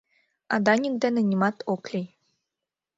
А 0.53 0.55
Даник 0.65 0.95
дене 1.03 1.21
нимат 1.29 1.57
ок 1.73 1.83
лий. 1.93 2.07